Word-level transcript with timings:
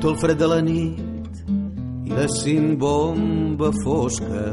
Sento 0.00 0.14
el 0.14 0.20
fred 0.20 0.38
de 0.40 0.46
la 0.48 0.60
nit 0.64 1.40
i 2.08 2.14
la 2.16 2.22
cimbomba 2.32 3.68
fosca. 3.82 4.44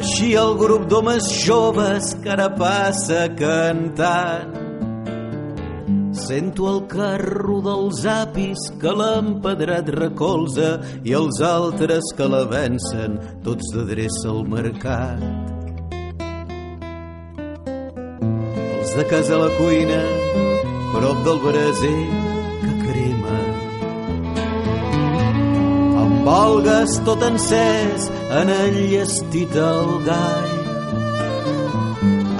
Així 0.00 0.30
el 0.42 0.54
grup 0.56 0.86
d'homes 0.88 1.28
joves 1.42 2.14
que 2.24 2.32
ara 2.32 2.46
passa 2.56 3.26
cantant 3.36 4.56
Sento 6.22 6.70
el 6.70 6.80
carro 6.94 7.58
dels 7.68 8.00
apis 8.14 8.64
que 8.80 8.96
l'empedrat 9.02 9.92
recolza 9.98 10.72
i 11.04 11.12
els 11.20 11.44
altres 11.52 12.14
que 12.16 12.32
la 12.32 12.46
vencen, 12.48 13.20
tots 13.44 13.76
d'adreça 13.76 14.32
al 14.32 14.44
mercat. 14.56 15.20
Els 18.80 18.96
de 18.96 19.08
casa 19.12 19.36
a 19.36 19.44
la 19.44 19.54
cuina, 19.60 20.04
prop 20.96 21.26
del 21.28 21.42
braser 21.50 22.31
Amb 26.22 26.28
algues 26.30 26.92
tot 27.02 27.22
encès, 27.26 28.04
en 28.38 28.50
enllestit 28.54 29.56
el 29.58 29.88
gall 30.06 30.52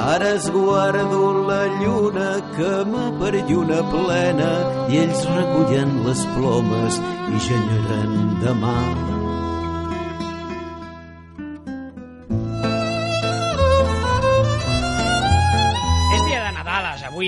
Ara 0.02 0.28
esguardo 0.36 1.22
la 1.48 1.64
lluna 1.80 2.28
que 2.54 2.70
m'aperlluna 2.92 3.80
plena 3.90 4.52
i 4.86 5.02
ells 5.02 5.24
recullen 5.32 5.98
les 6.06 6.22
plomes 6.36 7.00
i 7.34 7.42
genyaran 7.48 8.14
demà. 8.44 8.78
És 8.86 9.21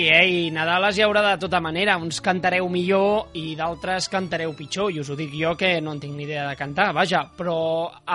eh? 0.09 0.25
I 0.29 0.51
Nadales 0.55 0.99
hi 0.99 1.05
haurà 1.05 1.23
de 1.25 1.39
tota 1.43 1.61
manera. 1.61 1.97
Uns 2.01 2.21
cantareu 2.25 2.69
millor 2.73 3.35
i 3.39 3.55
d'altres 3.59 4.09
cantareu 4.13 4.55
pitjor. 4.57 4.93
I 4.93 5.01
us 5.03 5.11
ho 5.11 5.17
dic 5.19 5.33
jo 5.37 5.55
que 5.57 5.79
no 5.81 5.95
en 5.95 6.03
tinc 6.03 6.17
ni 6.17 6.27
idea 6.27 6.49
de 6.49 6.59
cantar, 6.59 6.93
vaja. 6.97 7.25
Però 7.37 7.57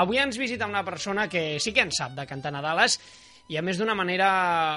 avui 0.02 0.22
ens 0.22 0.38
visita 0.38 0.68
una 0.70 0.86
persona 0.86 1.28
que 1.28 1.60
sí 1.60 1.74
que 1.74 1.86
en 1.88 1.92
sap 1.96 2.16
de 2.18 2.28
cantar 2.30 2.54
Nadales 2.56 3.00
i 3.50 3.58
a 3.58 3.64
més 3.66 3.80
d'una 3.82 3.96
manera 3.98 4.30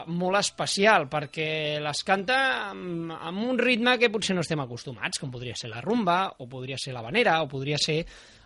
molt 0.09 0.39
especial, 0.41 1.05
perquè 1.13 1.79
les 1.85 2.05
canta 2.09 2.37
amb, 2.71 3.13
amb 3.13 3.43
un 3.45 3.61
ritme 3.61 3.99
que 4.01 4.09
potser 4.13 4.37
no 4.37 4.45
estem 4.45 4.63
acostumats, 4.65 5.21
com 5.21 5.31
podria 5.33 5.57
ser 5.59 5.69
la 5.69 5.83
rumba, 5.85 6.23
o 6.41 6.49
podria 6.49 6.79
ser 6.81 6.95
la 6.97 7.05
vanera, 7.05 7.43
o 7.45 7.51
podria 7.53 7.77
ser 7.77 8.01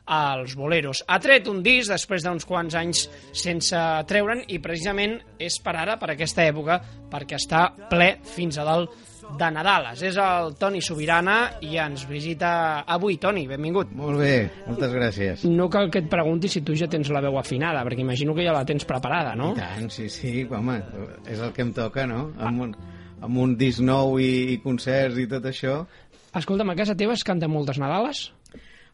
els 0.07 0.55
boleros. 0.57 1.03
Ha 1.09 1.19
tret 1.23 1.49
un 1.51 1.63
disc 1.65 1.91
després 1.91 2.25
d'uns 2.25 2.47
quants 2.47 2.77
anys 2.79 3.07
sense 3.35 3.81
treure'n 4.07 4.45
i 4.55 4.61
precisament 4.63 5.19
és 5.43 5.59
per 5.63 5.77
ara, 5.83 5.99
per 5.99 6.13
aquesta 6.15 6.47
època, 6.47 6.79
perquè 7.11 7.41
està 7.41 7.69
ple 7.91 8.17
fins 8.37 8.59
a 8.59 8.67
dalt 8.67 8.95
de 9.35 9.49
Nadales. 9.51 10.03
És 10.07 10.17
el 10.23 10.53
Toni 10.61 10.81
Sobirana 10.85 11.37
i 11.67 11.77
ens 11.83 12.07
visita 12.09 12.85
avui. 12.87 13.17
Toni, 13.19 13.47
benvingut. 13.51 13.91
Molt 13.97 14.21
bé, 14.23 14.35
moltes 14.69 14.95
gràcies. 14.95 15.47
No 15.51 15.67
cal 15.73 15.91
que 15.91 16.05
et 16.05 16.11
pregunti 16.11 16.51
si 16.53 16.63
tu 16.63 16.77
ja 16.79 16.87
tens 16.91 17.11
la 17.11 17.25
veu 17.25 17.39
afinada, 17.41 17.83
perquè 17.87 18.05
imagino 18.05 18.37
que 18.37 18.47
ja 18.47 18.55
la 18.55 18.65
tens 18.69 18.87
preparada, 18.87 19.35
no? 19.35 19.53
I 19.57 19.61
tant, 19.61 19.91
sí, 19.91 20.09
sí, 20.13 20.47
home, 20.47 20.79
és 21.27 21.43
el 21.43 21.53
que 21.57 21.67
em 21.67 21.75
toca, 21.75 22.07
no? 22.07 22.29
Amb 22.39 22.69
un, 22.69 22.75
amb 23.27 23.43
un 23.43 23.57
disc 23.59 23.83
nou 23.83 24.21
i, 24.23 24.55
i 24.55 24.61
concerts 24.63 25.19
i 25.19 25.27
tot 25.31 25.51
això. 25.51 25.81
Escolta'm, 26.37 26.71
a 26.71 26.79
casa 26.79 26.95
teva 26.95 27.17
es 27.17 27.25
canten 27.27 27.51
moltes 27.51 27.81
Nadales? 27.83 28.29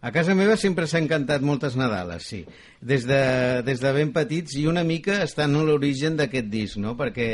A 0.02 0.10
casa 0.10 0.34
meva 0.34 0.56
sempre 0.58 0.88
s'han 0.90 1.06
cantat 1.06 1.44
moltes 1.46 1.76
Nadales, 1.78 2.24
sí. 2.26 2.40
Des 2.82 3.04
de, 3.06 3.62
des 3.62 3.78
de 3.78 3.92
ben 3.94 4.10
petits 4.10 4.56
i 4.58 4.64
una 4.66 4.82
mica 4.82 5.20
estan 5.22 5.54
en 5.54 5.68
l'origen 5.68 6.16
d'aquest 6.18 6.48
disc, 6.50 6.80
no? 6.82 6.96
Perquè 6.98 7.28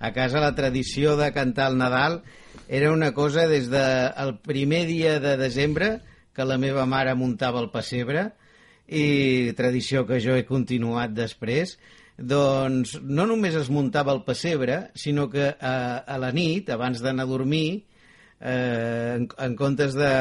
a 0.00 0.10
casa 0.16 0.40
la 0.40 0.54
tradició 0.56 1.18
de 1.20 1.28
cantar 1.36 1.68
el 1.70 1.76
Nadal 1.76 2.22
era 2.68 2.92
una 2.92 3.12
cosa 3.12 3.44
des 3.46 3.68
del 3.68 4.32
de 4.32 4.38
primer 4.40 4.86
dia 4.88 5.18
de 5.20 5.36
desembre 5.36 5.98
que 6.32 6.48
la 6.48 6.56
meva 6.56 6.86
mare 6.88 7.12
muntava 7.14 7.60
el 7.60 7.68
pessebre 7.70 8.30
i 8.88 9.52
tradició 9.56 10.06
que 10.08 10.20
jo 10.20 10.32
he 10.32 10.48
continuat 10.48 11.12
després 11.12 11.76
doncs 12.16 12.98
no 13.04 13.28
només 13.28 13.54
es 13.60 13.68
muntava 13.68 14.16
el 14.16 14.24
pessebre 14.24 14.90
sinó 14.96 15.28
que 15.28 15.52
a, 15.52 15.76
a 16.04 16.18
la 16.20 16.32
nit 16.32 16.68
abans 16.72 17.04
d'anar 17.04 17.24
a 17.28 17.32
dormir 17.32 17.84
eh, 18.40 19.16
en, 19.16 19.28
en 19.28 19.56
comptes 19.56 19.96
de, 19.96 20.12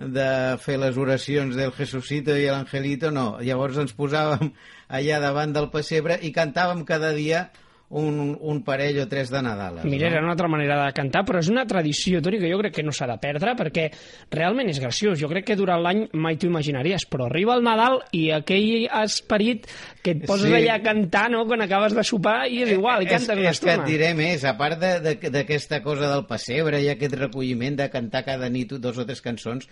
de 0.00 0.56
fer 0.64 0.78
les 0.80 0.96
oracions 0.96 1.56
del 1.56 1.72
Jesucito 1.76 2.32
i 2.32 2.46
l'Angelito, 2.48 3.10
no. 3.12 3.36
Llavors 3.44 3.76
ens 3.82 3.92
posàvem 3.96 4.52
allà 4.88 5.18
davant 5.20 5.52
del 5.52 5.68
pessebre 5.72 6.16
i 6.24 6.32
cantàvem 6.32 6.86
cada 6.88 7.12
dia 7.12 7.50
un, 7.90 8.36
un 8.40 8.62
parell 8.62 9.00
o 9.02 9.08
tres 9.10 9.30
de 9.30 9.40
Nadales. 9.42 9.84
Mira, 9.84 10.06
no? 10.08 10.12
era 10.14 10.22
una 10.22 10.32
altra 10.32 10.46
manera 10.48 10.76
de 10.86 10.92
cantar, 10.94 11.24
però 11.26 11.40
és 11.42 11.48
una 11.50 11.64
tradició, 11.66 12.20
Toni, 12.22 12.38
que 12.38 12.50
jo 12.52 12.58
crec 12.60 12.74
que 12.76 12.84
no 12.86 12.92
s'ha 12.94 13.08
de 13.10 13.16
perdre, 13.18 13.56
perquè 13.58 13.88
realment 14.30 14.70
és 14.70 14.78
graciós. 14.78 15.18
Jo 15.18 15.28
crec 15.28 15.48
que 15.50 15.56
durant 15.58 15.82
l'any 15.82 16.04
mai 16.14 16.38
t'ho 16.38 16.46
imaginaries, 16.46 17.04
però 17.10 17.26
arriba 17.26 17.56
el 17.58 17.64
Nadal 17.66 17.98
i 18.14 18.28
aquell 18.30 18.86
esperit 19.02 19.66
que 20.02 20.14
et 20.14 20.24
poses 20.26 20.46
Sí. 20.50 20.54
allà 20.54 20.76
a 20.78 20.82
cantar, 20.82 21.28
no?, 21.34 21.44
quan 21.50 21.62
acabes 21.66 21.92
de 21.98 22.04
sopar, 22.06 22.46
i 22.48 22.62
és 22.62 22.70
igual, 22.76 23.02
i 23.02 23.06
cantes 23.10 23.28
una 23.36 23.50
és 23.50 23.58
que 23.60 23.72
et 23.74 23.78
estona. 23.80 23.88
diré 23.90 24.14
més, 24.14 24.44
a 24.44 24.56
part 24.56 24.78
d'aquesta 24.80 25.82
cosa 25.82 26.08
del 26.14 26.26
pessebre 26.30 26.80
i 26.80 26.88
aquest 26.88 27.14
recolliment 27.18 27.76
de 27.76 27.90
cantar 27.90 28.24
cada 28.24 28.48
nit 28.48 28.72
dos 28.78 28.98
o 28.98 29.04
tres 29.04 29.20
cançons, 29.20 29.66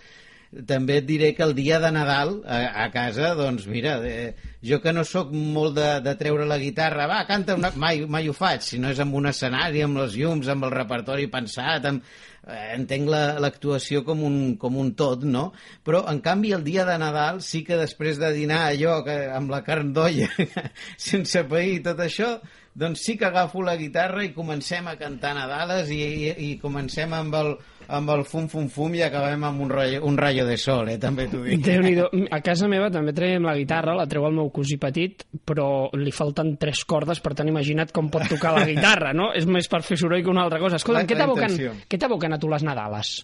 també 0.65 0.95
et 0.97 1.05
diré 1.05 1.33
que 1.37 1.43
el 1.45 1.51
dia 1.53 1.77
de 1.79 1.91
Nadal 1.93 2.39
a, 2.45 2.59
a 2.83 2.87
casa, 2.93 3.35
doncs 3.37 3.67
mira, 3.69 3.99
eh, 4.01 4.31
jo 4.65 4.79
que 4.81 4.93
no 4.95 5.03
sóc 5.05 5.29
molt 5.31 5.75
de, 5.77 5.89
de 6.01 6.15
treure 6.17 6.47
la 6.49 6.57
guitarra, 6.57 7.05
va, 7.11 7.19
canta 7.29 7.53
una... 7.59 7.69
Mai, 7.77 8.01
mai 8.09 8.27
ho 8.29 8.33
faig, 8.33 8.63
si 8.65 8.79
no 8.81 8.89
és 8.89 8.99
amb 9.03 9.13
un 9.19 9.29
escenari, 9.29 9.83
amb 9.85 10.01
les 10.01 10.17
llums, 10.17 10.49
amb 10.49 10.65
el 10.65 10.73
repertori 10.73 11.29
pensat, 11.29 11.85
amb... 11.85 12.03
Eh, 12.49 12.73
entenc 12.79 13.11
la- 13.11 13.37
l'actuació 13.43 14.01
com, 14.07 14.23
un, 14.25 14.37
com 14.57 14.77
un 14.81 14.93
tot, 14.97 15.21
no? 15.27 15.51
Però, 15.85 16.01
en 16.09 16.21
canvi, 16.25 16.55
el 16.57 16.63
dia 16.65 16.85
de 16.87 16.95
Nadal 16.97 17.43
sí 17.45 17.61
que 17.67 17.77
després 17.77 18.17
de 18.17 18.31
dinar 18.33 18.63
allò 18.71 19.03
que, 19.05 19.19
amb 19.35 19.51
la 19.53 19.61
carn 19.67 19.91
d'olla, 19.93 20.31
sense 20.97 21.43
pair 21.51 21.75
i 21.75 21.83
tot 21.85 21.99
això, 22.01 22.39
doncs 22.79 23.03
sí 23.05 23.17
que 23.19 23.27
agafo 23.27 23.61
la 23.61 23.75
guitarra 23.77 24.23
i 24.25 24.33
comencem 24.33 24.87
a 24.89 24.95
cantar 24.97 25.35
Nadales 25.37 25.91
i, 25.93 25.99
i, 25.99 26.31
i 26.47 26.49
comencem 26.63 27.13
amb 27.13 27.37
el, 27.37 27.53
amb 27.89 28.11
el 28.13 28.21
fum-fum-fum 28.29 28.93
i 28.99 29.01
acabem 29.01 29.43
amb 29.47 29.63
un 29.65 29.69
rayo, 29.73 30.03
un 30.05 30.17
rayo 30.21 30.45
de 30.45 30.55
sol, 30.61 30.91
eh? 30.93 30.97
també 31.01 31.25
t'ho 31.31 31.39
dic. 31.41 31.63
Déu-n'hi-do. 31.65 32.05
A 32.29 32.39
casa 32.45 32.67
meva 32.69 32.91
també 32.93 33.13
traiem 33.17 33.47
la 33.47 33.55
guitarra, 33.57 33.95
la 33.97 34.05
treu 34.09 34.27
el 34.29 34.35
meu 34.37 34.51
cosí 34.53 34.77
petit, 34.77 35.25
però 35.45 35.89
li 35.97 36.13
falten 36.13 36.53
tres 36.61 36.83
cordes, 36.85 37.19
per 37.25 37.33
tant 37.33 37.49
imagina't 37.49 37.89
com 37.95 38.11
pot 38.13 38.27
tocar 38.29 38.53
la 38.59 38.67
guitarra, 38.69 39.11
no? 39.17 39.31
És 39.33 39.47
més 39.49 39.67
per 39.71 39.81
fer 39.87 39.97
soroll 39.97 40.21
que 40.23 40.29
una 40.29 40.43
altra 40.45 40.59
cosa. 40.61 40.77
Escolta'm, 40.77 41.07
La- 41.07 41.09
què 41.09 41.17
t'aboquen 41.17 41.57
què 41.89 41.99
t'aboquen 42.01 42.37
a 42.37 42.39
tu 42.39 42.49
les 42.53 42.63
Nadales? 42.67 43.15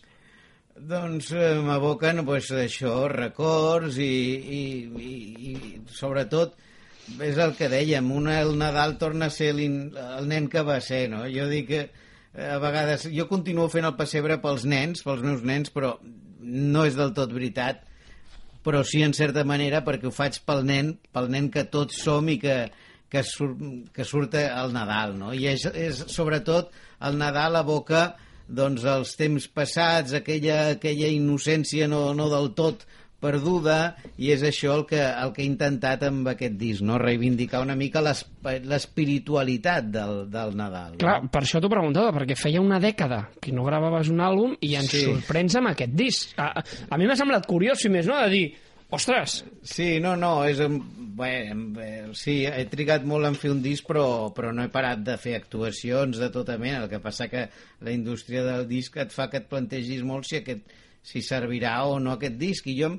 Doncs 0.75 1.29
eh, 1.31 1.53
m'aboquen 1.63 2.23
pues, 2.27 2.49
això, 2.51 3.05
records 3.07 3.95
i, 4.03 4.09
i, 4.59 4.63
i, 4.99 5.13
i 5.51 5.83
sobretot 5.87 6.57
és 7.23 7.37
el 7.39 7.53
que 7.55 7.69
dèiem, 7.71 8.09
una 8.11 8.39
el 8.41 8.57
Nadal 8.59 8.97
torna 8.99 9.29
a 9.29 9.33
ser 9.33 9.53
l'in- 9.55 9.93
el 9.95 10.27
nen 10.27 10.49
que 10.49 10.63
va 10.67 10.79
ser, 10.81 11.05
no? 11.13 11.21
Jo 11.31 11.45
dic 11.47 11.67
que 11.69 11.79
eh, 11.85 11.91
a 12.35 12.57
vegades 12.59 13.07
jo 13.13 13.27
continuo 13.31 13.67
fent 13.71 13.87
el 13.87 13.95
pessebre 13.99 14.39
pels 14.43 14.65
nens, 14.67 15.03
pels 15.05 15.23
meus 15.23 15.43
nens, 15.47 15.71
però 15.71 15.95
no 16.45 16.85
és 16.85 16.97
del 16.97 17.13
tot 17.15 17.31
veritat, 17.33 17.83
però 18.65 18.81
sí 18.83 19.03
en 19.05 19.13
certa 19.13 19.45
manera 19.47 19.83
perquè 19.85 20.09
ho 20.09 20.13
faig 20.13 20.41
pel 20.45 20.65
nen, 20.67 20.95
pel 21.13 21.29
nen 21.31 21.49
que 21.53 21.65
tots 21.71 22.01
som 22.03 22.27
i 22.29 22.37
que, 22.41 22.57
que, 23.09 23.23
surt, 23.23 23.61
que 23.93 24.05
surt 24.07 24.35
al 24.41 24.73
Nadal, 24.75 25.15
no? 25.19 25.31
I 25.33 25.47
és, 25.53 25.65
és 25.71 26.03
sobretot 26.11 26.73
el 27.05 27.19
Nadal 27.21 27.61
aboca 27.61 28.07
doncs, 28.45 28.83
els 28.85 29.15
temps 29.17 29.47
passats, 29.49 30.13
aquella, 30.17 30.75
aquella 30.75 31.09
innocència 31.09 31.87
no, 31.89 32.11
no 32.17 32.29
del 32.33 32.51
tot 32.57 32.85
perduda 33.23 33.95
i 34.21 34.29
és 34.33 34.43
això 34.45 34.73
el 34.75 34.83
que, 34.89 34.99
el 35.01 35.31
que 35.33 35.41
he 35.41 35.47
intentat 35.47 36.03
amb 36.05 36.27
aquest 36.33 36.57
disc, 36.59 36.83
no? 36.85 36.97
reivindicar 37.01 37.61
una 37.63 37.75
mica 37.79 38.01
l'esp- 38.05 38.29
l'espiritualitat 38.63 39.87
del, 39.93 40.25
del 40.31 40.55
Nadal. 40.57 40.97
Clar, 41.01 41.21
no? 41.23 41.31
per 41.33 41.41
això 41.45 41.61
t'ho 41.63 41.71
preguntava, 41.71 42.11
perquè 42.15 42.37
feia 42.37 42.61
una 42.61 42.79
dècada 42.83 43.23
que 43.41 43.53
no 43.55 43.65
gravaves 43.67 44.11
un 44.13 44.21
àlbum 44.23 44.55
i 44.61 44.75
ens 44.79 44.91
Sí. 44.91 45.03
sorprens 45.07 45.55
amb 45.59 45.71
aquest 45.73 45.95
disc. 45.97 46.35
A, 46.37 46.51
a, 46.59 46.63
a 46.89 46.97
mi 47.01 47.07
m'ha 47.09 47.17
semblat 47.17 47.47
curiós, 47.49 47.79
si 47.81 47.89
més 47.89 48.05
no, 48.07 48.19
de 48.21 48.29
dir, 48.29 48.45
ostres, 48.95 49.43
Sí, 49.63 49.99
no, 49.99 50.15
no, 50.15 50.43
és... 50.45 50.61
Bé, 51.15 51.53
bé, 51.55 51.89
sí, 52.11 52.41
he 52.43 52.65
trigat 52.67 53.05
molt 53.07 53.23
en 53.23 53.37
fer 53.39 53.47
un 53.53 53.61
disc, 53.63 53.85
però, 53.87 54.33
però 54.35 54.49
no 54.51 54.65
he 54.65 54.67
parat 54.67 54.99
de 54.99 55.13
fer 55.15 55.37
actuacions 55.37 56.17
de 56.19 56.27
tota 56.29 56.57
mena. 56.59 56.81
El 56.83 56.89
que 56.91 56.99
passa 56.99 57.29
que 57.31 57.45
la 57.87 57.93
indústria 57.95 58.41
del 58.43 58.65
disc 58.67 58.97
et 58.99 59.13
fa 59.15 59.29
que 59.31 59.39
et 59.39 59.47
plantegis 59.47 60.03
molt 60.03 60.27
si 60.27 60.41
aquest 60.41 60.67
si 61.05 61.21
servirà 61.21 61.77
o 61.85 61.99
no 62.01 62.15
aquest 62.15 62.39
disc. 62.41 62.67
I 62.71 62.79
jo, 62.79 62.91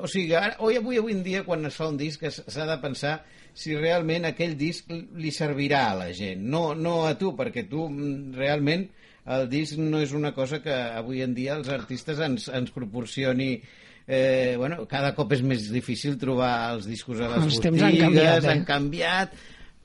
o 0.00 0.10
sigui, 0.10 0.34
ara, 0.38 0.56
avui, 0.58 0.80
avui, 0.80 0.98
avui 0.98 1.14
en 1.14 1.22
dia, 1.26 1.44
quan 1.46 1.64
es 1.68 1.78
fa 1.78 1.90
un 1.92 2.00
disc, 2.00 2.24
s'ha 2.26 2.66
de 2.68 2.78
pensar 2.82 3.20
si 3.54 3.76
realment 3.76 4.26
aquell 4.26 4.56
disc 4.58 4.88
li 4.90 5.30
servirà 5.34 5.86
a 5.90 6.00
la 6.00 6.10
gent. 6.16 6.42
No, 6.42 6.72
no 6.74 7.02
a 7.06 7.14
tu, 7.20 7.34
perquè 7.38 7.66
tu 7.70 7.86
mm, 7.88 8.34
realment 8.38 8.88
el 9.32 9.46
disc 9.46 9.78
no 9.78 10.00
és 10.02 10.12
una 10.18 10.32
cosa 10.34 10.58
que 10.62 10.74
avui 10.74 11.22
en 11.22 11.34
dia 11.34 11.54
els 11.54 11.70
artistes 11.70 12.18
ens, 12.18 12.48
ens 12.50 12.74
proporcioni 12.74 13.52
eh, 14.06 14.54
bueno, 14.58 14.82
cada 14.90 15.12
cop 15.14 15.32
és 15.36 15.44
més 15.46 15.68
difícil 15.70 16.18
trobar 16.18 16.72
els 16.74 16.88
discos 16.90 17.20
a 17.20 17.30
les 17.30 17.46
Els 17.46 17.60
temps 17.62 17.78
botigues, 17.78 17.86
han 17.86 18.00
canviat, 18.02 18.44
eh? 18.44 18.50
han 18.50 18.64
canviat 18.66 19.36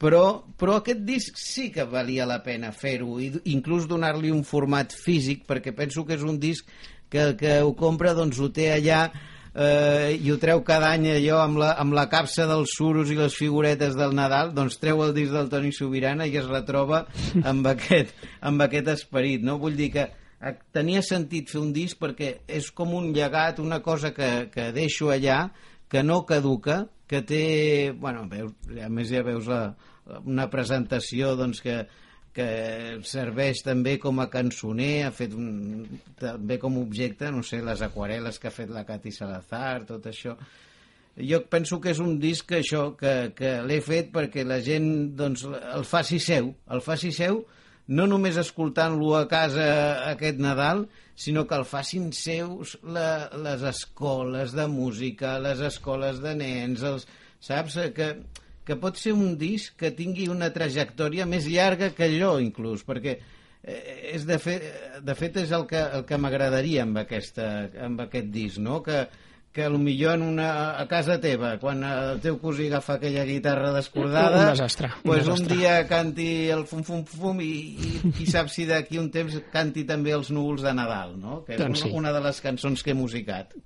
però, 0.01 0.23
però 0.57 0.79
aquest 0.79 1.03
disc 1.05 1.37
sí 1.41 1.69
que 1.73 1.85
valia 1.89 2.25
la 2.29 2.39
pena 2.45 2.73
fer-ho 2.73 3.19
i 3.21 3.31
inclús 3.53 3.87
donar-li 3.89 4.33
un 4.33 4.43
format 4.45 4.93
físic 4.93 5.45
perquè 5.49 5.73
penso 5.77 6.05
que 6.05 6.17
és 6.17 6.25
un 6.25 6.41
disc 6.41 6.65
que 7.09 7.33
que 7.39 7.57
ho 7.63 7.73
compra 7.77 8.13
doncs 8.17 8.39
ho 8.39 8.49
té 8.53 8.71
allà 8.73 9.07
eh, 9.57 10.17
i 10.21 10.31
ho 10.31 10.37
treu 10.41 10.61
cada 10.65 10.91
any 10.93 11.07
allò 11.15 11.41
amb 11.41 11.59
la, 11.61 11.71
amb 11.81 11.95
la 11.97 12.05
capsa 12.11 12.45
dels 12.49 12.75
suros 12.77 13.11
i 13.11 13.17
les 13.17 13.35
figuretes 13.35 13.97
del 13.97 14.15
Nadal, 14.15 14.53
doncs 14.55 14.77
treu 14.81 15.01
el 15.05 15.15
disc 15.17 15.33
del 15.33 15.49
Toni 15.51 15.73
Sobirana 15.73 16.27
i 16.29 16.37
es 16.37 16.47
retroba 16.49 17.05
amb 17.51 17.67
aquest, 17.73 18.13
amb 18.41 18.63
aquest 18.67 18.93
esperit, 18.93 19.43
no? 19.43 19.57
Vull 19.61 19.77
dir 19.79 19.89
que 19.95 20.05
eh, 20.07 20.55
tenia 20.75 21.01
sentit 21.05 21.49
fer 21.53 21.61
un 21.63 21.73
disc 21.75 21.99
perquè 22.01 22.33
és 22.47 22.69
com 22.71 22.93
un 22.97 23.11
llegat, 23.15 23.63
una 23.63 23.81
cosa 23.85 24.13
que, 24.13 24.51
que 24.53 24.69
deixo 24.75 25.11
allà, 25.13 25.47
que 25.89 26.03
no 26.03 26.23
caduca, 26.29 26.85
que 27.07 27.23
té... 27.23 27.43
Bueno, 27.97 28.27
a 28.27 28.89
més 28.91 29.09
ja 29.09 29.23
veus 29.25 29.47
la, 29.49 29.61
una 30.27 30.49
presentació 30.51 31.33
doncs, 31.39 31.63
que, 31.63 31.85
que 32.37 32.47
serveix 33.09 33.63
també 33.65 33.97
com 34.01 34.21
a 34.21 34.29
cançoner, 34.29 35.07
ha 35.07 35.11
fet 35.15 35.33
un, 35.33 35.83
també 36.21 36.59
com 36.61 36.77
a 36.77 36.85
objecte, 36.85 37.31
no 37.33 37.43
sé, 37.45 37.63
les 37.65 37.81
aquarel·les 37.85 38.37
que 38.37 38.51
ha 38.51 38.53
fet 38.53 38.71
la 38.73 38.85
Cati 38.85 39.13
Salazar, 39.15 39.81
tot 39.89 40.05
això. 40.11 40.37
Jo 41.17 41.41
penso 41.49 41.79
que 41.81 41.95
és 41.95 41.99
un 42.03 42.19
disc 42.21 42.45
que 42.45 42.61
això 42.61 42.91
que, 42.97 43.33
que 43.37 43.55
l'he 43.65 43.79
fet 43.81 44.11
perquè 44.13 44.45
la 44.45 44.59
gent 44.61 45.15
doncs, 45.17 45.47
el 45.49 45.85
faci 45.89 46.21
seu, 46.21 46.51
el 46.69 46.83
faci 46.85 47.09
seu 47.15 47.41
no 47.87 48.05
només 48.05 48.37
escoltant-lo 48.37 49.13
a 49.15 49.25
casa 49.31 49.67
aquest 50.11 50.41
Nadal, 50.43 50.85
sinó 51.17 51.47
que 51.47 51.55
el 51.57 51.65
facin 51.65 52.11
seus 52.13 52.75
la, 52.83 53.29
les 53.33 53.63
escoles 53.65 54.53
de 54.53 54.67
música, 54.69 55.37
les 55.41 55.63
escoles 55.65 56.19
de 56.21 56.35
nens, 56.37 56.83
els, 56.85 57.07
saps? 57.41 57.79
Que, 57.95 58.11
que 58.67 58.75
pot 58.79 58.99
ser 58.99 59.15
un 59.15 59.37
disc 59.39 59.77
que 59.79 59.93
tingui 59.95 60.27
una 60.31 60.51
trajectòria 60.53 61.27
més 61.29 61.47
llarga 61.47 61.93
que 61.95 62.09
allò, 62.09 62.35
inclús, 62.43 62.83
perquè 62.87 63.15
eh, 63.63 64.11
és 64.17 64.27
de, 64.27 64.39
fet, 64.43 64.65
de 65.03 65.15
fet 65.15 65.39
és 65.43 65.53
el 65.55 65.63
que, 65.69 65.79
el 65.99 66.03
que 66.09 66.19
m'agradaria 66.19 66.83
amb, 66.83 66.99
aquesta, 67.05 67.47
amb 67.87 68.03
aquest 68.07 68.27
disc, 68.33 68.59
no? 68.63 68.81
que, 68.83 69.05
que 69.55 69.69
millor 69.73 70.17
en 70.19 70.21
una, 70.21 70.49
a 70.77 70.85
casa 70.91 71.15
teva, 71.23 71.55
quan 71.61 71.81
el 71.87 72.19
teu 72.21 72.37
cosí 72.43 72.67
agafa 72.67 72.97
aquella 72.99 73.23
guitarra 73.25 73.71
descordada, 73.73 74.43
un 74.43 74.51
desastre, 74.51 74.91
un, 74.99 75.05
pues 75.07 75.23
desastre. 75.23 75.47
un 75.47 75.61
dia 75.61 75.75
canti 75.89 76.29
el 76.53 76.65
fum 76.69 76.83
fum 76.85 77.05
fum 77.09 77.39
i, 77.41 77.53
i 77.73 78.11
qui 78.11 78.27
sap 78.29 78.51
si 78.53 78.67
d'aquí 78.69 78.99
un 79.01 79.09
temps 79.15 79.39
canti 79.53 79.87
també 79.87 80.13
els 80.13 80.29
núvols 80.29 80.67
de 80.67 80.75
Nadal, 80.77 81.15
no? 81.17 81.41
que 81.47 81.55
és 81.55 81.63
Doncs 81.63 81.87
una, 81.87 81.89
sí. 81.89 81.95
una 82.03 82.17
de 82.19 82.25
les 82.27 82.43
cançons 82.45 82.83
que 82.85 82.93
he 82.93 82.99
musicat. 82.99 83.57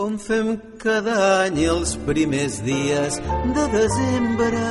Com 0.00 0.14
fem 0.16 0.46
cada 0.80 1.14
any 1.44 1.58
els 1.68 1.90
primers 2.06 2.54
dies 2.64 3.18
de 3.56 3.64
desembre, 3.74 4.68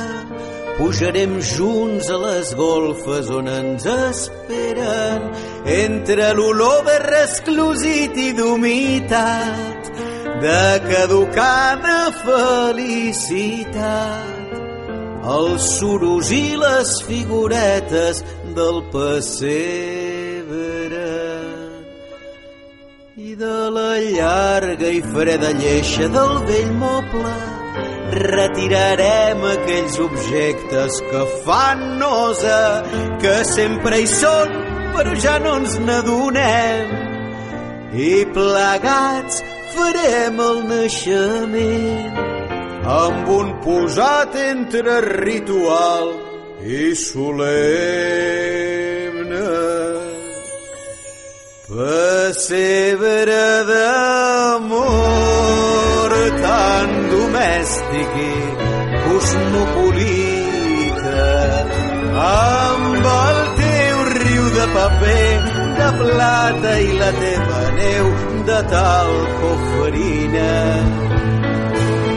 pujarem 0.74 1.36
junts 1.52 2.08
a 2.10 2.16
les 2.18 2.50
golfes 2.58 3.30
on 3.36 3.46
ens 3.52 3.86
esperen, 3.92 5.28
entre 5.76 6.32
l'olor 6.34 6.82
de 6.88 6.96
resclosit 7.04 8.18
i 8.24 8.34
d'humitat, 8.40 9.80
de 10.42 10.66
caducada 10.88 12.00
felicitat, 12.24 13.70
els 15.38 15.62
suros 15.78 16.34
i 16.34 16.58
les 16.66 16.90
figuretes 17.06 18.24
del 18.58 18.82
pessebre 18.90 20.10
i 23.20 23.34
de 23.36 23.56
la 23.74 23.98
llarga 24.00 24.88
i 24.96 25.00
freda 25.12 25.50
lleixa 25.58 26.06
del 26.14 26.30
vell 26.48 26.70
moble 26.80 27.32
retirarem 28.14 29.42
aquells 29.50 29.98
objectes 30.04 30.92
que 31.10 31.22
fan 31.44 31.82
nosa, 32.00 32.60
que 33.20 33.34
sempre 33.50 33.98
hi 34.00 34.08
són, 34.12 34.48
però 34.96 35.12
ja 35.26 35.36
no 35.44 35.52
ens 35.60 35.74
n'adonem. 35.84 36.86
I 38.08 38.10
plegats 38.38 39.36
farem 39.76 40.36
el 40.48 40.58
naixement 40.72 42.14
amb 42.96 43.22
un 43.36 43.48
posat 43.68 44.32
entre 44.48 44.96
ritual 45.10 46.06
i 46.80 46.82
solemne. 47.06 48.00
Pessebre 51.70 53.42
d'amor 53.68 54.90
tan 56.42 56.88
domèstic 57.12 58.16
i 58.22 58.34
cosmopolita 59.04 60.48
amb 62.24 63.06
el 63.12 63.38
teu 63.60 63.96
riu 64.16 64.44
de 64.56 64.66
paper 64.74 65.38
de 65.78 65.88
plata 66.00 66.72
i 66.88 66.90
la 67.04 67.12
teva 67.20 67.62
neu 67.78 68.06
de 68.50 68.58
talc 68.74 69.46
o 69.52 69.52
farina 69.68 70.58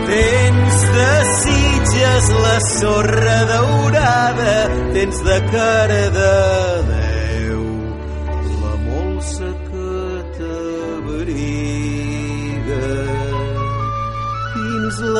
Tens 0.09 0.77
de 0.97 1.13
sitges 1.37 2.25
la 2.41 2.57
sorra 2.73 3.37
daurada, 3.53 4.57
tens 4.97 5.17
de 5.29 5.37
cara 5.53 6.03
de 6.17 6.62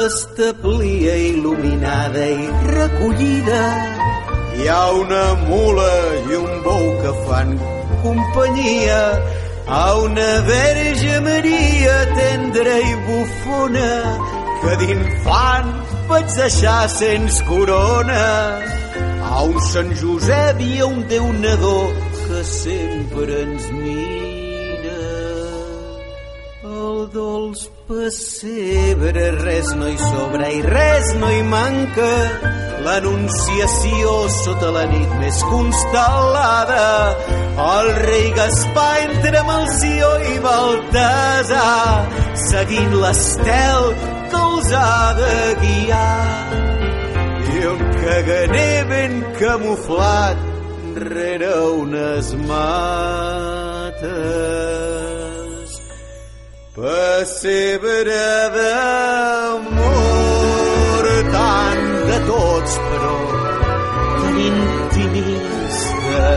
L'establia 0.04 1.14
il·luminada 1.16 2.24
i 2.28 2.48
recollida 2.76 3.60
hi 4.58 4.66
ha 4.68 4.82
una 5.00 5.22
mula 5.46 5.92
i 6.28 6.40
un 6.40 6.50
bou 6.66 6.90
que 7.04 7.14
fan 7.28 7.54
companyia 8.02 8.98
a 9.78 9.86
una 10.02 10.28
verge 10.50 11.22
Maria 11.30 11.96
tendra 12.20 12.76
i 12.90 12.94
bufona 13.06 13.88
que 14.60 14.76
d'infant 14.84 15.72
vaig 16.12 16.28
deixar 16.36 16.82
sens 16.98 17.40
corona. 17.48 18.24
A 19.32 19.46
un 19.48 19.56
Sant 19.72 19.96
Josep 20.04 20.68
i 20.68 20.74
a 20.84 20.92
un 20.92 21.00
Déu 21.14 21.32
nadó 21.40 21.78
que 22.26 22.44
sempre 22.52 23.44
ens 23.46 23.72
mira. 23.80 24.03
Dolç 27.14 27.68
pessebre 27.88 29.26
res 29.38 29.68
no 29.78 29.88
hi 29.92 29.98
sobra 30.02 30.48
i 30.50 30.62
res 30.66 31.10
no 31.22 31.30
hi 31.30 31.44
manca. 31.50 32.12
L'anunciació 32.84 34.14
sota 34.34 34.70
la 34.76 34.86
nit 34.92 35.12
més 35.22 35.38
constel·lada. 35.52 36.88
El 37.66 37.88
rei 38.00 38.28
Gaspar 38.38 38.96
entre 39.04 39.44
Malció 39.50 40.08
i 40.32 40.34
Baltasar, 40.46 41.92
seguint 42.48 42.94
l'estel 43.04 43.82
que 44.32 44.40
els 44.48 44.68
ha 44.80 45.04
de 45.20 45.36
guiar. 45.62 46.32
I 47.54 47.56
un 47.74 47.82
caganer 48.00 48.80
ben 48.90 49.14
camuflat 49.38 50.38
rere 51.14 51.54
unes 51.84 52.28
mates. 52.50 53.84
Pessebre 56.74 58.50
d'amor, 58.56 59.86
tant 61.36 61.84
de 62.08 62.18
tots, 62.26 62.74
però 62.88 63.12
tan 64.16 64.40
intimista. 64.46 66.32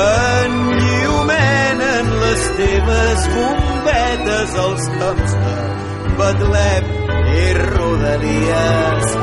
Enllumenen 0.00 2.12
les 2.26 2.42
teves 2.60 3.20
bombetes 3.38 4.50
als 4.66 4.84
camps 4.98 5.32
de 5.46 5.56
Betlem 6.20 6.86
i 7.40 7.42
rodalies. 7.62 9.18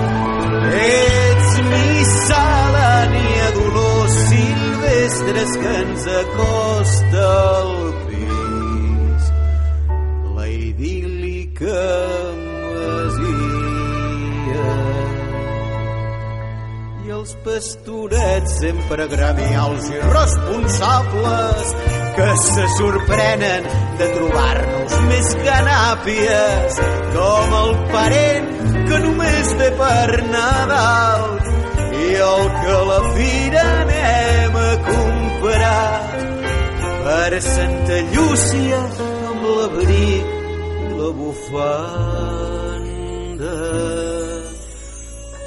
Ets 0.82 1.50
miscel·lània 1.70 3.48
dolors 3.62 4.15
silvestres 4.34 5.51
que 5.62 5.72
ens 5.86 6.03
acosta 6.25 7.29
al 7.29 7.75
els 17.25 17.38
pastorets 17.41 18.51
sempre 18.62 19.08
gremials 19.10 19.86
i 19.89 20.00
responsables 20.13 21.72
que 22.17 22.27
se 22.38 22.65
sorprenen 22.75 23.65
de 23.98 24.10
trobar-nos 24.13 24.94
més 25.08 25.29
canàpies 25.39 26.77
com 27.15 27.55
el 27.62 27.72
parent 27.96 28.51
que 28.91 29.00
només 29.08 29.50
ve 29.62 29.70
per 29.79 30.12
Nadal 30.27 31.25
i 32.03 32.12
el 32.27 32.44
que 32.60 32.75
la 32.91 33.00
fira 33.15 33.63
anem 33.79 34.60
a 34.62 34.70
comprar 34.91 35.88
per 37.08 37.32
Santa 37.48 37.98
Llúcia 38.13 38.84
amb 39.32 39.41
l'abric 39.50 40.25
i 40.29 40.94
la 41.01 41.10
bufanda. 41.24 42.36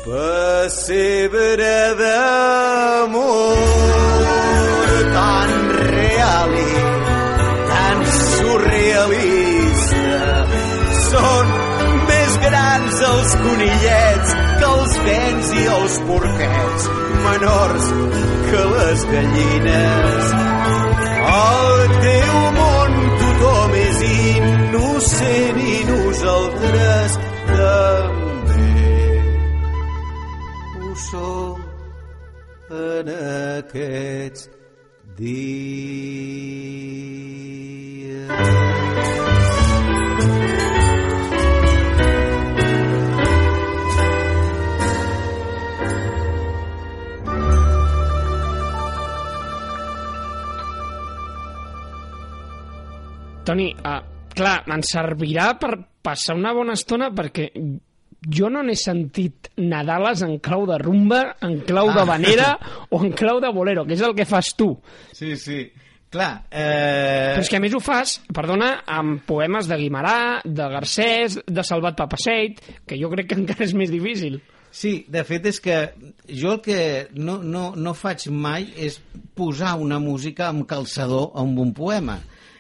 Pessebre 0.09 1.77
d'amor 2.01 3.59
tan 5.17 5.51
real 5.93 6.51
i 6.61 6.63
tan 7.73 7.99
surrealista. 8.21 10.23
Són 11.11 11.47
més 12.09 12.33
grans 12.47 12.95
els 13.11 13.31
conillets 13.45 14.31
que 14.59 14.67
els 14.73 14.93
vents 15.11 15.47
i 15.61 15.63
els 15.77 15.95
porquets, 16.09 16.83
menors 17.29 17.87
que 18.49 18.63
les 18.75 19.01
gallines. 19.13 20.25
Aquests 33.69 34.49
dies. 35.19 35.89
Toni, 53.49 53.73
uh, 53.81 54.01
clar, 54.37 54.59
em 54.69 54.83
servirà 54.85 55.55
per 55.57 55.73
passar 56.05 56.35
una 56.37 56.53
bona 56.57 56.75
estona 56.77 57.09
perquè 57.17 57.49
jo 58.27 58.49
no 58.51 58.63
n'he 58.67 58.77
sentit 58.77 59.51
Nadales 59.57 60.23
en 60.27 60.39
clau 60.43 60.67
de 60.67 60.79
rumba, 60.79 61.37
en 61.43 61.61
clau 61.67 61.93
de 61.93 62.01
Ah. 62.01 62.05
vanera 62.05 62.59
o 62.91 63.05
en 63.05 63.13
clau 63.13 63.41
de 63.41 63.53
bolero, 63.53 63.87
que 63.87 63.95
és 63.95 64.03
el 64.03 64.15
que 64.15 64.27
fas 64.27 64.55
tu. 64.57 64.75
Sí, 65.13 65.37
sí. 65.37 65.71
Clar, 66.09 66.47
eh... 66.51 67.35
Però 67.35 67.43
és 67.45 67.51
que 67.53 67.59
a 67.59 67.61
més 67.61 67.75
ho 67.77 67.81
fas, 67.85 68.15
perdona, 68.33 68.79
amb 68.89 69.21
poemes 69.29 69.67
de 69.69 69.77
Guimarà, 69.77 70.41
de 70.45 70.69
Garcés, 70.73 71.37
de 71.45 71.65
Salvat 71.67 71.99
Papaseit, 71.99 72.63
que 72.89 72.97
jo 72.97 73.11
crec 73.13 73.29
que 73.29 73.37
encara 73.37 73.67
és 73.67 73.75
més 73.77 73.93
difícil. 73.93 74.39
Sí, 74.73 75.05
de 75.09 75.21
fet 75.29 75.45
és 75.49 75.61
que 75.61 75.77
jo 76.33 76.55
el 76.55 76.63
que 76.65 76.81
no, 77.13 77.39
no, 77.45 77.75
no 77.77 77.93
faig 77.97 78.25
mai 78.33 78.71
és 78.77 78.99
posar 79.37 79.77
una 79.81 80.01
música 80.01 80.49
amb 80.49 80.65
calçador 80.69 81.31
a 81.35 81.45
un 81.45 81.55
bon 81.57 81.75
poema. 81.77 82.19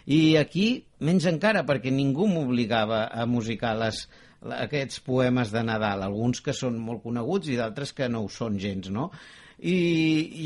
I 0.08 0.36
aquí, 0.40 0.84
menys 1.04 1.28
encara, 1.28 1.64
perquè 1.68 1.92
ningú 1.92 2.28
m'obligava 2.28 3.06
a 3.08 3.24
musicar 3.28 3.74
les, 3.80 4.06
aquests 4.42 5.00
poemes 5.04 5.50
de 5.54 5.62
Nadal, 5.66 6.04
alguns 6.06 6.40
que 6.44 6.54
són 6.54 6.78
molt 6.78 7.02
coneguts 7.02 7.50
i 7.50 7.58
d'altres 7.58 7.92
que 7.92 8.08
no 8.08 8.24
ho 8.24 8.30
són 8.32 8.58
gens, 8.62 8.90
no? 8.94 9.10
I, 9.58 9.76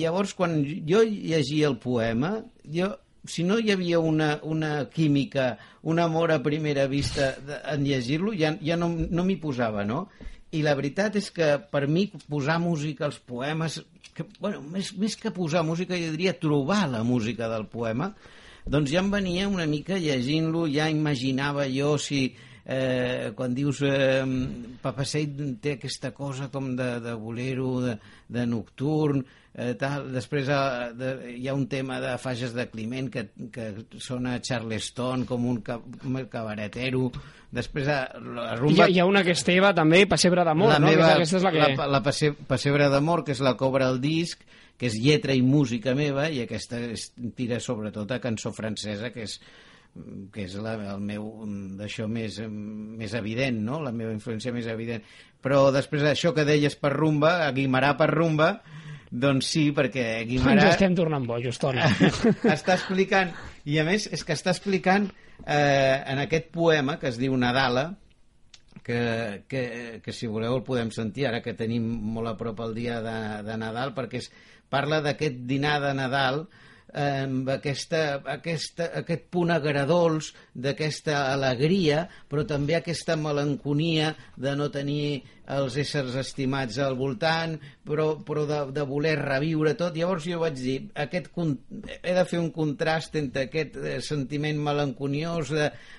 llavors, 0.00 0.32
quan 0.34 0.62
jo 0.88 1.02
llegia 1.04 1.68
el 1.68 1.76
poema, 1.76 2.38
jo, 2.64 2.88
si 3.28 3.44
no 3.44 3.58
hi 3.60 3.70
havia 3.74 4.00
una, 4.00 4.38
una 4.42 4.88
química, 4.90 5.58
un 5.82 6.00
amor 6.00 6.32
a 6.32 6.42
primera 6.42 6.86
vista 6.88 7.34
de, 7.46 7.58
en 7.74 7.84
llegir-lo, 7.84 8.32
ja, 8.38 8.54
ja 8.64 8.78
no, 8.80 8.88
no 8.88 9.24
m'hi 9.28 9.36
posava, 9.42 9.84
no? 9.84 10.06
I 10.52 10.62
la 10.64 10.74
veritat 10.76 11.16
és 11.20 11.30
que 11.32 11.54
per 11.72 11.86
mi 11.88 12.06
posar 12.28 12.58
música 12.60 13.06
als 13.06 13.18
poemes, 13.20 13.82
que, 14.16 14.24
bueno, 14.40 14.62
més, 14.72 14.92
més 15.00 15.16
que 15.16 15.32
posar 15.32 15.62
música, 15.64 15.96
jo 15.96 16.12
diria 16.12 16.34
trobar 16.40 16.86
la 16.92 17.02
música 17.04 17.48
del 17.52 17.68
poema, 17.72 18.10
doncs 18.64 18.92
ja 18.92 19.00
em 19.02 19.10
venia 19.12 19.48
una 19.50 19.66
mica 19.66 20.00
llegint-lo, 20.00 20.66
ja 20.70 20.88
imaginava 20.92 21.68
jo 21.68 21.96
si 21.98 22.30
eh, 22.64 23.32
quan 23.34 23.54
dius 23.54 23.82
eh, 23.86 24.22
Papaseit 24.82 25.38
té 25.62 25.76
aquesta 25.76 26.12
cosa 26.14 26.48
com 26.52 26.72
de, 26.78 26.88
de 27.02 27.14
bolero, 27.18 27.80
de, 27.82 27.96
de 28.28 28.46
nocturn, 28.46 29.22
eh, 29.54 29.74
tal. 29.78 30.08
després 30.14 30.48
eh, 30.48 30.92
de, 30.98 31.12
hi 31.36 31.48
ha 31.48 31.56
un 31.58 31.66
tema 31.70 32.00
de 32.02 32.14
fages 32.22 32.54
de 32.54 32.68
Climent 32.70 33.10
que, 33.12 33.26
que 33.52 33.68
sona 33.98 34.38
Charleston 34.40 35.26
com 35.28 35.46
un, 35.50 35.60
ca, 35.66 35.78
un 35.78 36.22
cabaretero, 36.30 37.10
després 37.50 37.90
eh, 37.90 38.00
la 38.38 38.54
rumba... 38.60 38.88
hi, 38.88 38.96
hi 38.96 39.02
ha 39.02 39.08
una 39.08 39.24
que 39.26 39.34
és 39.34 39.44
teva 39.46 39.74
també, 39.76 40.04
Pessebre 40.10 40.46
d'amor, 40.46 40.74
la 40.76 40.80
no? 40.82 40.90
meva, 40.90 41.12
Aquesta, 41.12 41.18
aquesta 41.18 41.40
és 41.40 41.48
la 41.48 41.54
que... 41.56 41.66
la, 41.82 41.90
la 41.98 42.02
passe, 42.04 42.32
Pessebre 42.48 42.88
d'amor, 42.92 43.26
que 43.26 43.34
és 43.36 43.42
la 43.44 43.56
cobra 43.60 43.90
al 43.90 44.00
disc, 44.02 44.46
que 44.78 44.88
és 44.88 44.96
lletra 44.98 45.34
i 45.36 45.42
música 45.46 45.92
meva, 45.94 46.26
i 46.32 46.40
aquesta 46.42 46.80
es 46.90 47.10
tira 47.38 47.60
sobretot 47.62 48.10
a 48.10 48.22
cançó 48.22 48.50
francesa, 48.56 49.12
que 49.14 49.28
és 49.28 49.36
que 50.32 50.46
és 50.46 50.54
la, 50.56 50.72
el 50.94 51.02
meu 51.04 51.26
d'això 51.76 52.06
més, 52.08 52.38
més 52.48 53.12
evident, 53.18 53.58
no? 53.66 53.80
la 53.84 53.92
meva 53.92 54.12
influència 54.14 54.52
més 54.54 54.68
evident. 54.72 55.04
Però 55.44 55.66
després 55.74 56.04
d'això 56.06 56.32
que 56.36 56.46
deies 56.48 56.76
per 56.80 56.94
rumba, 56.94 57.42
a 57.46 57.50
Guimarà 57.52 57.92
per 57.98 58.08
rumba, 58.12 58.54
doncs 59.12 59.50
sí, 59.52 59.66
perquè 59.76 60.06
Ens 60.22 60.30
Guimarà 60.30 60.70
estem 60.72 60.96
tornant 60.96 61.26
bojos, 61.28 61.60
Toni. 61.60 61.84
està 62.56 62.78
explicant, 62.78 63.34
i 63.68 63.76
a 63.82 63.84
més 63.88 64.08
és 64.08 64.24
que 64.24 64.36
està 64.36 64.54
explicant 64.54 65.10
eh, 65.44 65.98
en 66.00 66.22
aquest 66.24 66.48
poema 66.54 66.96
que 67.02 67.12
es 67.12 67.20
diu 67.20 67.36
Nadala, 67.36 67.90
que, 68.82 69.44
que, 69.46 69.62
que 70.02 70.16
si 70.16 70.26
voleu 70.26 70.56
el 70.56 70.64
podem 70.66 70.88
sentir 70.90 71.28
ara 71.28 71.42
que 71.44 71.52
tenim 71.54 71.84
molt 72.16 72.32
a 72.32 72.36
prop 72.40 72.64
el 72.64 72.72
dia 72.74 73.02
de, 73.04 73.18
de 73.44 73.60
Nadal, 73.60 73.92
perquè 73.94 74.24
és, 74.24 74.32
parla 74.72 75.02
d'aquest 75.04 75.44
dinar 75.46 75.76
de 75.84 75.92
Nadal 75.94 76.46
eh, 76.46 76.71
amb 76.92 77.48
aquesta, 77.48 78.20
aquesta, 78.34 78.90
aquest 79.02 79.28
punt 79.32 79.50
agradols, 79.54 80.32
d'aquesta 80.54 81.30
alegria, 81.32 82.06
però 82.28 82.44
també 82.46 82.74
aquesta 82.76 83.16
melanconia 83.16 84.14
de 84.36 84.52
no 84.56 84.68
tenir 84.70 85.22
els 85.52 85.74
éssers 85.76 86.14
estimats 86.16 86.76
al 86.78 86.94
voltant, 86.96 87.56
però, 87.84 88.12
però 88.24 88.44
de, 88.46 88.58
de 88.72 88.84
voler 88.86 89.16
reviure 89.18 89.72
tot. 89.76 89.96
Llavors 89.98 90.24
jo 90.28 90.38
vaig 90.40 90.54
dir, 90.56 90.76
aquest, 90.94 91.28
he 91.34 92.14
de 92.14 92.24
fer 92.30 92.38
un 92.38 92.52
contrast 92.54 93.16
entre 93.18 93.48
aquest 93.48 93.74
eh, 93.80 93.96
sentiment 94.04 94.60
melanconiós 94.62 95.50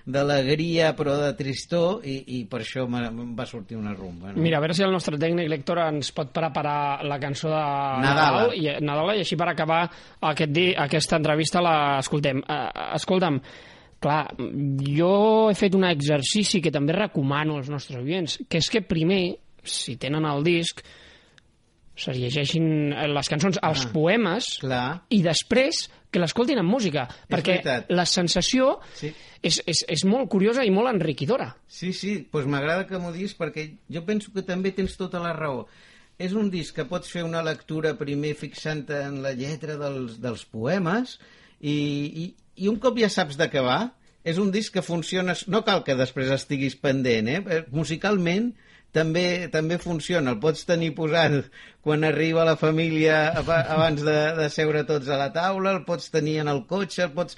d'alegria 0.08 0.94
però 0.98 1.16
de 1.20 1.32
tristor 1.38 2.04
i, 2.08 2.16
i 2.40 2.40
per 2.50 2.62
això 2.64 2.86
me- 2.90 3.06
em 3.10 3.34
va 3.38 3.46
sortir 3.50 3.78
una 3.80 3.94
rumba. 3.96 4.32
No? 4.34 4.42
Mira, 4.42 4.58
a 4.58 4.64
veure 4.64 4.76
si 4.78 4.84
el 4.86 4.92
nostre 4.96 5.20
tècnic 5.22 5.50
lector 5.52 5.80
ens 5.86 6.12
pot 6.16 6.32
preparar 6.36 7.04
la 7.08 7.20
cançó 7.22 7.52
de 7.52 7.60
Nadala. 7.60 8.48
Nadal, 8.48 8.56
i, 8.58 8.66
Nadala, 8.84 9.16
i 9.20 9.24
així 9.26 9.38
per 9.40 9.50
acabar 9.52 9.84
aquest 10.34 10.54
di, 10.56 10.70
aquesta 10.86 11.18
entrevista 11.20 11.62
l'escoltem. 11.64 12.42
Uh, 12.44 12.96
escolta'm, 12.98 13.40
clar, 14.04 14.26
jo 14.96 15.14
he 15.50 15.56
fet 15.56 15.76
un 15.78 15.86
exercici 15.88 16.62
que 16.62 16.72
també 16.76 16.94
recomano 16.98 17.58
als 17.58 17.70
nostres 17.72 18.02
oients, 18.04 18.40
que 18.50 18.60
és 18.60 18.70
que 18.70 18.82
primer, 18.84 19.38
si 19.64 19.96
tenen 19.98 20.26
el 20.28 20.44
disc, 20.44 20.82
se 21.96 22.12
llegeixin 22.18 22.90
les 23.14 23.30
cançons, 23.30 23.60
els 23.62 23.86
Ah. 23.86 23.92
poemes, 23.94 24.58
Clar, 24.64 25.04
i 25.14 25.22
després 25.22 25.86
que 26.12 26.20
l'escoltin 26.20 26.58
amb 26.60 26.70
música, 26.70 27.08
perquè 27.30 27.56
veritat. 27.62 27.86
la 27.90 28.06
sensació 28.06 28.80
sí. 28.94 29.12
és, 29.42 29.62
és, 29.66 29.84
és 29.88 30.04
molt 30.06 30.28
curiosa 30.30 30.66
i 30.66 30.70
molt 30.74 30.90
enriquidora. 30.90 31.52
Sí, 31.68 31.94
sí, 31.94 32.28
doncs 32.32 32.48
m'agrada 32.50 32.86
que 32.90 32.98
m'ho 33.02 33.12
diguis 33.14 33.34
perquè 33.38 33.68
jo 33.90 34.04
penso 34.06 34.32
que 34.34 34.42
també 34.46 34.72
tens 34.72 34.98
tota 34.98 35.20
la 35.22 35.34
raó. 35.34 35.68
És 36.22 36.34
un 36.38 36.50
disc 36.54 36.76
que 36.78 36.86
pots 36.90 37.10
fer 37.10 37.24
una 37.26 37.42
lectura 37.44 37.96
primer 37.98 38.34
fixant-te 38.38 39.00
en 39.08 39.22
la 39.24 39.32
lletra 39.38 39.78
dels, 39.82 40.20
dels 40.22 40.44
poemes 40.46 41.18
i, 41.60 41.74
i, 41.74 42.26
i 42.64 42.70
un 42.70 42.78
cop 42.84 43.00
ja 43.02 43.10
saps 43.10 43.38
de 43.40 43.48
què 43.50 43.64
va, 43.66 43.80
és 44.24 44.38
un 44.40 44.52
disc 44.54 44.72
que 44.76 44.84
funciona... 44.86 45.34
No 45.52 45.64
cal 45.68 45.82
que 45.84 45.98
després 46.00 46.30
estiguis 46.32 46.78
pendent, 46.80 47.28
eh? 47.28 47.40
Eh, 47.58 47.64
Musicalment 47.76 48.52
també, 48.94 49.50
també 49.52 49.80
funciona. 49.82 50.32
El 50.36 50.40
pots 50.40 50.64
tenir 50.70 50.94
posat 50.96 51.50
quan 51.84 52.06
arriba 52.08 52.46
la 52.48 52.56
família 52.62 53.34
aba- 53.42 53.64
abans 53.74 54.06
de, 54.06 54.16
de 54.38 54.48
seure 54.54 54.86
tots 54.88 55.10
a 55.10 55.18
la 55.20 55.32
taula, 55.36 55.74
el 55.76 55.84
pots 55.88 56.12
tenir 56.14 56.38
en 56.46 56.52
el 56.54 56.64
cotxe, 56.70 57.08
el 57.10 57.16
pots... 57.18 57.36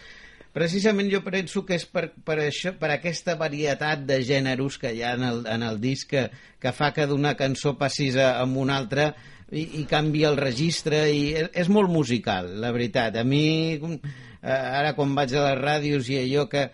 Precisament 0.55 1.09
jo 1.11 1.19
penso 1.25 1.65
que 1.67 1.75
és 1.75 1.83
per, 1.91 2.05
per, 2.23 2.37
això, 2.45 2.71
per 2.79 2.93
aquesta 2.93 3.33
varietat 3.35 4.05
de 4.07 4.21
gèneros 4.23 4.77
que 4.79 4.93
hi 4.95 5.01
ha 5.03 5.11
en 5.17 5.25
el, 5.27 5.41
en 5.51 5.65
el 5.67 5.81
disc 5.83 6.07
que, 6.13 6.29
que 6.63 6.71
fa 6.71 6.93
que 6.95 7.07
d'una 7.11 7.33
cançó 7.35 7.73
passis 7.75 8.15
a, 8.15 8.37
a 8.39 8.45
una 8.47 8.77
altra 8.79 9.09
i, 9.51 9.81
i 9.81 9.83
canvi 9.89 10.23
el 10.23 10.39
registre 10.39 11.01
i 11.11 11.33
és, 11.35 11.49
és 11.65 11.67
molt 11.67 11.91
musical, 11.91 12.53
la 12.63 12.71
veritat. 12.71 13.19
A 13.19 13.25
mi, 13.27 13.75
ara 14.45 14.95
quan 14.95 15.11
vaig 15.17 15.35
a 15.35 15.43
les 15.49 15.59
ràdios 15.59 16.07
i 16.13 16.21
allò 16.23 16.47
que 16.47 16.69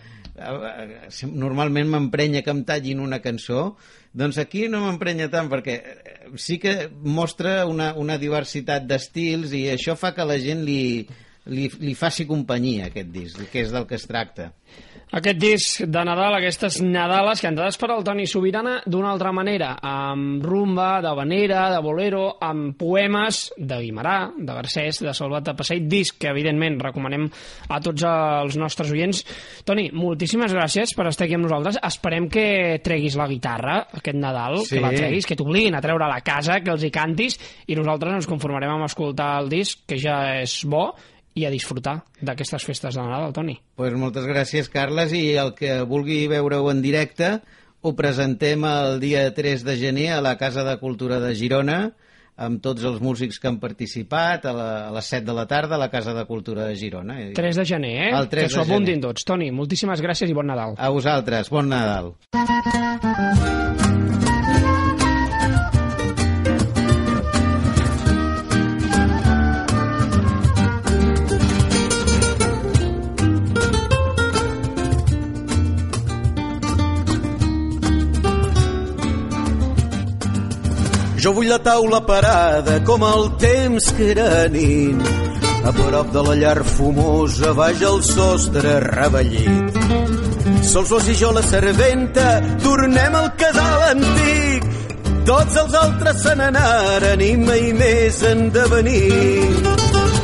normalment 1.31 1.89
m'emprenya 1.89 2.43
que 2.45 2.53
em 2.53 2.61
tallin 2.67 3.01
una 3.01 3.19
cançó, 3.21 3.75
doncs 4.13 4.37
aquí 4.41 4.67
no 4.69 4.83
m'emprenya 4.85 5.29
tant 5.31 5.49
perquè 5.51 5.75
eh, 5.79 6.05
sí 6.37 6.57
que 6.61 6.89
mostra 7.03 7.65
una, 7.65 7.91
una 7.97 8.17
diversitat 8.21 8.85
d'estils 8.87 9.53
i 9.57 9.65
això 9.73 9.97
fa 9.99 10.13
que 10.15 10.25
la 10.27 10.39
gent 10.41 10.63
li, 10.67 11.07
li, 11.49 11.67
li 11.81 11.93
faci 11.97 12.27
companyia 12.29 12.89
aquest 12.89 13.11
disc, 13.13 13.45
que 13.51 13.65
és 13.65 13.73
del 13.73 13.87
que 13.89 13.97
es 13.97 14.07
tracta. 14.09 14.51
Aquest 15.11 15.39
disc 15.41 15.81
de 15.91 16.01
Nadal, 16.07 16.37
aquestes 16.37 16.77
Nadales 16.79 17.41
cantades 17.43 17.75
per 17.75 17.89
el 17.91 18.05
Toni 18.07 18.23
Sobirana 18.31 18.77
d'una 18.87 19.09
altra 19.11 19.33
manera, 19.35 19.73
amb 19.83 20.45
rumba, 20.47 21.01
de 21.03 21.11
vanera, 21.17 21.65
de 21.73 21.81
bolero, 21.83 22.21
amb 22.39 22.77
poemes 22.79 23.41
de 23.57 23.81
Guimarà, 23.81 24.31
de 24.37 24.55
Garcés, 24.55 25.01
de 25.03 25.11
Salvat 25.17 25.49
de 25.49 25.57
Passeig, 25.59 25.83
disc 25.91 26.15
que 26.21 26.31
evidentment 26.31 26.79
recomanem 26.79 27.27
a 27.67 27.81
tots 27.83 28.07
els 28.07 28.55
nostres 28.61 28.95
oients. 28.95 29.25
Toni, 29.67 29.89
moltíssimes 29.91 30.55
gràcies 30.55 30.95
per 30.95 31.09
estar 31.11 31.27
aquí 31.27 31.35
amb 31.35 31.49
nosaltres. 31.49 31.81
Esperem 31.91 32.31
que 32.31 32.79
treguis 32.79 33.19
la 33.19 33.27
guitarra 33.27 33.81
aquest 33.99 34.15
Nadal, 34.15 34.61
sí. 34.63 34.77
que 34.77 34.85
la 34.85 34.95
treguis, 34.95 35.27
que 35.27 35.35
t'obliguin 35.35 35.75
a 35.75 35.83
treure 35.83 36.07
a 36.07 36.13
la 36.15 36.23
casa, 36.23 36.61
que 36.63 36.71
els 36.71 36.87
hi 36.87 36.95
cantis, 36.95 37.35
i 37.67 37.75
nosaltres 37.75 38.21
ens 38.21 38.31
conformarem 38.31 38.77
amb 38.77 38.87
escoltar 38.87 39.33
el 39.41 39.51
disc, 39.51 39.83
que 39.83 39.99
ja 39.99 40.21
és 40.39 40.61
bo, 40.63 40.93
i 41.35 41.45
a 41.47 41.51
disfrutar 41.53 42.01
d'aquestes 42.19 42.65
festes 42.67 42.95
de 42.97 43.01
Nadal, 43.01 43.33
Toni. 43.33 43.57
Pues 43.79 43.95
moltes 43.97 44.27
gràcies, 44.27 44.69
Carles, 44.71 45.13
i 45.15 45.35
el 45.39 45.53
que 45.57 45.81
vulgui 45.87 46.25
veure-ho 46.31 46.71
en 46.71 46.81
directe 46.83 47.39
ho 47.81 47.95
presentem 47.97 48.63
el 48.67 48.99
dia 49.01 49.25
3 49.33 49.63
de 49.65 49.77
gener 49.79 50.11
a 50.13 50.21
la 50.21 50.37
Casa 50.37 50.63
de 50.67 50.77
Cultura 50.77 51.19
de 51.23 51.33
Girona 51.35 51.79
amb 52.41 52.61
tots 52.63 52.83
els 52.87 53.01
músics 53.03 53.37
que 53.39 53.49
han 53.49 53.59
participat 53.61 54.45
a, 54.49 54.53
la, 54.55 54.67
a 54.87 54.91
les 54.95 55.09
7 55.13 55.25
de 55.27 55.35
la 55.37 55.45
tarda 55.49 55.77
a 55.77 55.81
la 55.81 55.89
Casa 55.93 56.13
de 56.17 56.25
Cultura 56.25 56.65
de 56.69 56.75
Girona. 56.75 57.19
3 57.37 57.61
de 57.61 57.65
gener, 57.65 57.95
eh? 58.07 58.11
El 58.17 58.29
3 58.29 58.47
que 58.47 58.53
s'ho 58.55 58.65
apuntin 58.65 59.01
tots. 59.03 59.25
Toni, 59.27 59.51
moltíssimes 59.53 60.01
gràcies 60.01 60.31
i 60.31 60.37
bon 60.37 60.49
Nadal. 60.49 60.77
A 60.77 60.89
vosaltres, 60.93 61.49
bon 61.53 61.69
Nadal. 61.69 62.15
Jo 81.21 81.35
vull 81.37 81.51
la 81.51 81.59
taula 81.61 81.99
parada 82.01 82.79
com 82.81 83.03
el 83.05 83.27
temps 83.37 83.91
que 83.93 84.05
era 84.09 84.47
nit. 84.49 85.09
A 85.69 85.71
prop 85.77 86.07
de 86.15 86.21
la 86.25 86.33
llar 86.39 86.63
fumosa, 86.65 87.51
baix 87.59 87.83
al 87.85 87.99
sostre 88.07 88.79
revellit. 88.87 89.77
Sols 90.71 90.89
vos 90.89 91.09
i 91.13 91.17
jo 91.19 91.29
la 91.35 91.43
serventa, 91.45 92.25
tornem 92.63 93.17
al 93.19 93.29
casal 93.37 93.85
antic. 93.91 94.65
Tots 95.29 95.59
els 95.61 95.77
altres 95.83 96.23
se 96.25 96.33
n'anaren 96.39 97.21
i 97.21 97.35
mai 97.37 97.69
més 97.77 98.23
en 98.31 98.47
devenir. 98.57 99.51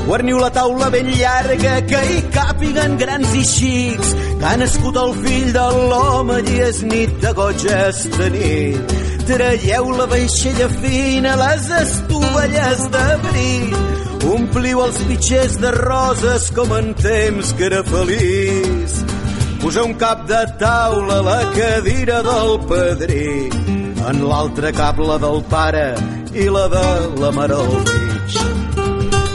Guarniu 0.08 0.42
la 0.42 0.50
taula 0.56 0.90
ben 0.90 1.12
llarga 1.14 1.76
que 1.92 2.02
hi 2.10 2.24
càpiguen 2.34 2.98
grans 2.98 3.38
i 3.38 3.46
xics 3.46 4.16
que 4.40 4.50
ha 4.50 4.58
nascut 4.64 4.98
el 4.98 5.14
fill 5.22 5.54
de 5.54 5.68
l'home 5.92 6.42
i 6.42 6.62
és 6.72 6.82
nit 6.90 7.20
de 7.22 7.36
goig 7.38 7.70
esta 7.84 8.32
nit 8.34 8.98
Traieu 9.28 9.90
la 9.92 10.06
vaixella 10.08 10.70
fina, 10.80 11.34
les 11.36 11.66
estovelles 11.82 12.84
d'abril. 12.94 13.74
Ompliu 14.32 14.80
els 14.86 15.00
pitxers 15.10 15.58
de 15.60 15.72
roses 15.76 16.46
com 16.56 16.72
en 16.78 16.94
temps 16.96 17.52
que 17.58 17.66
era 17.68 17.82
feliç. 17.90 18.96
Poseu 19.60 19.90
un 19.90 19.96
cap 20.00 20.24
de 20.30 20.40
taula 20.62 21.18
a 21.20 21.26
la 21.28 21.42
cadira 21.58 22.22
del 22.30 22.56
padrí. 22.70 23.28
En 24.08 24.24
l'altre 24.30 24.72
cap 24.80 25.04
la 25.10 25.20
del 25.20 25.44
pare 25.52 25.90
i 26.32 26.48
la 26.48 26.64
de 26.72 26.88
la 27.20 27.32
mare 27.36 27.60
al 27.60 27.74
mig. 27.84 28.40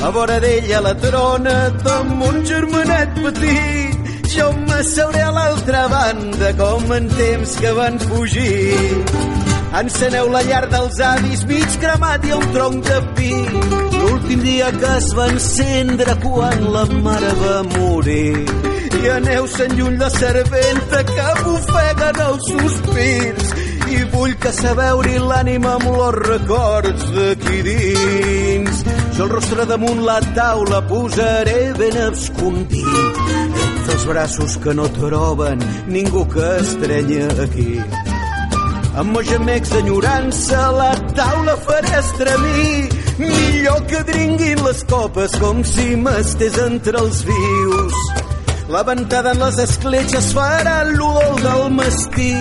A 0.00 0.08
vora 0.16 0.40
d'ella 0.40 0.80
la 0.88 0.94
trona 1.04 1.58
amb 1.98 2.24
un 2.30 2.40
germanet 2.48 3.12
petit. 3.26 4.08
Jo 4.32 4.48
m'asseuré 4.56 5.20
a 5.28 5.36
l'altra 5.36 5.84
banda 5.92 6.56
com 6.56 6.96
en 6.96 7.12
temps 7.20 7.58
que 7.60 7.76
van 7.76 8.00
fugir 8.08 9.41
Enceneu 9.72 10.26
la 10.28 10.42
llar 10.44 10.66
dels 10.68 10.98
avis 11.00 11.46
mig 11.48 11.76
cremat 11.80 12.26
i 12.28 12.34
un 12.36 12.42
tronc 12.52 12.84
de 12.84 12.98
pi. 13.16 13.30
L'últim 14.02 14.42
dia 14.44 14.68
que 14.74 14.90
es 14.98 15.06
va 15.16 15.30
encendre 15.32 16.16
quan 16.20 16.66
la 16.74 16.82
mare 17.06 17.30
va 17.40 17.54
morir. 17.70 18.42
I 19.00 19.08
aneu 19.14 19.48
sent 19.54 19.72
lluny 19.78 19.96
la 20.02 20.10
serventa 20.12 21.00
que 21.08 21.30
bufeguen 21.46 22.20
els 22.26 22.50
sospirs. 22.50 23.48
I 23.96 24.04
vull 24.12 24.36
que 24.44 24.52
sabeu-hi 24.58 25.16
l'ànima 25.24 25.72
amb 25.78 25.88
els 25.94 26.20
records 26.28 27.08
d'aquí 27.16 27.64
dins. 27.70 28.84
Jo 29.16 29.24
el 29.24 29.34
rostre 29.38 29.68
damunt 29.72 30.04
la 30.04 30.20
taula 30.36 30.84
posaré 30.92 31.58
ben 31.80 32.00
escondit. 32.10 33.26
Els 33.88 34.08
braços 34.08 34.60
que 34.60 34.76
no 34.76 34.92
troben 35.00 35.64
ningú 35.88 36.28
que 36.28 36.56
estrenya 36.60 37.28
aquí 37.48 38.01
amb 38.94 39.12
meus 39.14 39.28
gemecs 39.28 39.70
d'enyorança 39.72 40.60
la 40.78 40.90
taula 41.16 41.56
faré 41.66 41.92
estremir. 41.98 42.88
Millor 43.18 43.80
que 43.90 44.02
dringuin 44.08 44.64
les 44.66 44.82
copes 44.90 45.36
com 45.40 45.62
si 45.64 45.94
m'estés 45.96 46.58
entre 46.66 46.98
els 47.04 47.22
vius. 47.28 48.02
La 48.72 48.82
ventada 48.88 49.32
en 49.34 49.40
les 49.44 49.58
escletxes 49.66 50.32
farà 50.36 50.78
l'olor 50.88 51.40
del 51.44 51.64
mastí 51.76 52.32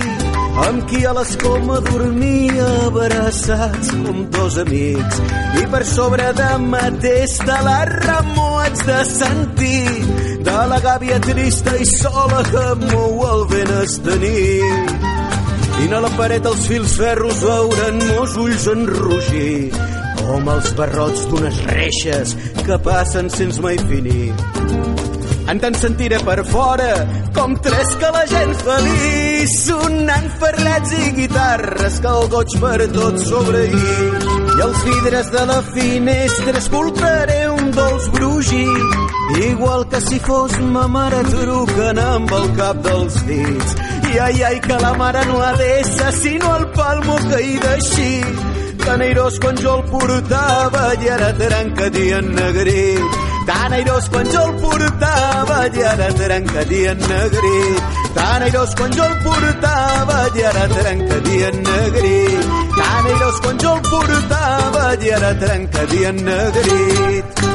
amb 0.66 0.84
qui 0.90 1.02
a 1.08 1.14
l'escoma 1.16 1.80
dormia 1.88 2.68
abraçats 2.88 3.92
com 4.04 4.26
dos 4.36 4.58
amics. 4.64 5.22
I 5.62 5.66
per 5.72 5.84
sobre 5.88 6.28
de 6.40 6.52
mateix 6.66 7.38
de 7.48 7.60
la 7.68 7.80
remor 7.94 8.60
haig 8.64 8.84
de 8.92 9.00
sentir 9.12 9.88
de 10.50 10.60
la 10.74 10.80
gàbia 10.84 11.20
trista 11.24 11.76
i 11.78 11.88
sola 11.96 12.44
que 12.52 12.68
mou 12.86 13.26
el 13.32 13.48
vent 13.56 13.74
estenir 13.82 15.21
i 15.82 15.90
a 15.94 16.00
la 16.04 16.12
paret 16.18 16.46
els 16.46 16.68
fils 16.70 16.94
ferros 17.00 17.42
veuren 17.46 18.02
mos 18.12 18.36
ulls 18.44 18.68
enrugir 18.72 19.72
com 20.22 20.50
els 20.54 20.74
barrots 20.78 21.26
d'unes 21.30 21.58
reixes 21.72 22.36
que 22.62 22.78
passen 22.86 23.30
sense 23.34 23.62
mai 23.64 23.80
finir. 23.90 24.30
En 25.52 25.60
tant 25.60 25.76
sentiré 25.76 26.20
per 26.24 26.38
fora 26.48 26.92
com 27.36 27.56
tres 27.66 27.96
que 28.00 28.12
la 28.16 28.22
gent 28.30 28.54
feliç 28.62 29.56
sonant 29.66 30.30
ferrets 30.44 30.94
i 31.00 31.10
guitarres 31.18 31.98
que 32.04 32.12
el 32.12 32.30
goig 32.36 32.56
per 32.62 32.78
tot 32.96 33.18
sobreïr 33.26 34.30
i 34.52 34.64
els 34.68 34.84
vidres 34.88 35.32
de 35.34 35.46
la 35.50 35.60
finestra 35.74 36.56
escoltaré 36.62 37.40
un 37.56 37.74
dolç 37.76 38.08
brugir 38.16 38.78
igual 39.50 39.88
que 39.92 40.02
si 40.08 40.20
fos 40.28 40.60
ma 40.76 40.86
mare 40.92 41.24
trucant 41.34 42.04
amb 42.06 42.38
el 42.40 42.48
cap 42.62 42.86
dels 42.86 43.20
dits 43.28 44.01
i 44.14 44.20
ai, 44.20 44.44
ai, 44.44 44.60
que 44.60 44.78
la 44.84 44.94
mare 45.00 45.24
no 45.26 45.42
ha 45.42 45.52
d'ésser 45.60 46.12
sinó 46.22 46.56
el 46.58 46.66
palmo 46.78 47.16
que 47.30 47.42
hi 47.48 47.58
deixi. 47.66 48.12
Tan 48.84 49.02
airós 49.06 49.38
quan 49.40 49.60
jo 49.64 49.76
el 49.78 49.84
portava 49.92 50.86
i 51.04 51.10
ara 51.16 51.30
trencat 51.42 51.98
i 52.04 52.08
ennegrit. 52.18 53.20
Tan 53.50 53.76
airós 53.78 54.10
quan 54.14 54.32
jo 54.34 54.42
el 54.48 54.58
portava 54.64 55.60
i 55.78 55.86
ara 55.92 56.10
trencat 56.20 56.74
i 56.80 56.82
ennegrit. 56.94 58.02
Tan 58.18 58.48
airós 58.48 58.76
quan 58.80 58.98
jo 58.98 59.06
el 59.12 59.16
portava 59.28 60.20
i 60.40 60.46
ara 60.52 60.66
trencat 60.76 61.32
i 61.36 61.40
ennegrit. 61.52 62.52
Tan 62.82 63.10
airós 63.14 63.42
quan 63.46 63.64
jo 63.64 63.78
el 63.78 63.88
portava 63.92 64.86
i 65.06 65.16
ara 65.20 65.34
trencat 65.46 65.98
i 66.00 66.06
ennegrit. 66.12 67.51